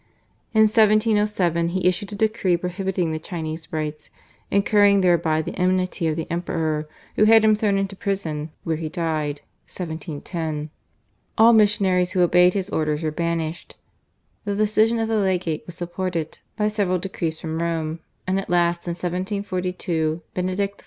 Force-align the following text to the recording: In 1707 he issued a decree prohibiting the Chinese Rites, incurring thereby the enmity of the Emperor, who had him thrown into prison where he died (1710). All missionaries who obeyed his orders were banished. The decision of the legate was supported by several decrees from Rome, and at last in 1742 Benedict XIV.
In 0.51 0.63
1707 0.63 1.67
he 1.69 1.87
issued 1.87 2.11
a 2.11 2.15
decree 2.15 2.57
prohibiting 2.57 3.11
the 3.11 3.19
Chinese 3.19 3.67
Rites, 3.69 4.09
incurring 4.49 5.01
thereby 5.01 5.43
the 5.43 5.55
enmity 5.59 6.07
of 6.07 6.15
the 6.15 6.25
Emperor, 6.31 6.89
who 7.17 7.25
had 7.25 7.43
him 7.45 7.53
thrown 7.53 7.77
into 7.77 7.95
prison 7.95 8.49
where 8.63 8.77
he 8.77 8.89
died 8.89 9.41
(1710). 9.69 10.71
All 11.37 11.53
missionaries 11.53 12.13
who 12.13 12.21
obeyed 12.23 12.55
his 12.55 12.71
orders 12.71 13.03
were 13.03 13.11
banished. 13.11 13.75
The 14.43 14.55
decision 14.55 14.97
of 14.97 15.07
the 15.07 15.17
legate 15.19 15.67
was 15.67 15.75
supported 15.75 16.39
by 16.57 16.67
several 16.67 16.97
decrees 16.97 17.39
from 17.39 17.61
Rome, 17.61 17.99
and 18.25 18.39
at 18.39 18.49
last 18.49 18.87
in 18.87 18.93
1742 18.95 20.23
Benedict 20.33 20.79
XIV. 20.79 20.79